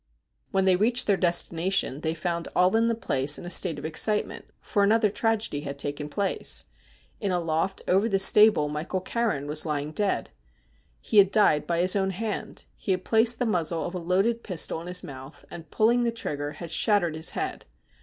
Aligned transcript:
When 0.49 0.65
they 0.65 0.75
reached 0.75 1.05
their 1.05 1.15
destination 1.15 2.01
they 2.01 2.15
found 2.15 2.47
all 2.55 2.75
in 2.75 2.87
the 2.87 2.95
place 2.95 3.37
in 3.37 3.45
a 3.45 3.51
state 3.51 3.77
of 3.77 3.85
excitement, 3.85 4.45
for 4.59 4.81
another 4.81 5.11
tragedy 5.11 5.61
had 5.61 5.77
taken 5.77 6.09
place. 6.09 6.65
In 7.19 7.31
a 7.31 7.39
loft 7.39 7.83
over 7.87 8.09
the 8.09 8.17
stable 8.17 8.67
Michael 8.67 8.99
Carron 8.99 9.45
was 9.45 9.63
lying 9.63 9.91
dead. 9.91 10.31
He 11.01 11.19
had 11.19 11.29
died 11.29 11.67
by 11.67 11.81
his 11.81 11.95
own 11.95 12.09
hand. 12.09 12.63
He 12.75 12.93
had 12.93 13.05
placed 13.05 13.37
the 13.37 13.45
muzzle 13.45 13.85
of 13.85 13.93
a 13.93 13.99
loaded 13.99 14.41
pistol 14.41 14.81
in 14.81 14.87
his 14.87 15.03
mouth, 15.03 15.45
and, 15.51 15.69
pulling 15.69 16.03
the 16.03 16.11
trigger, 16.11 16.53
had 16.53 16.71
shattered 16.71 17.15
his 17.15 17.29
head. 17.37 17.65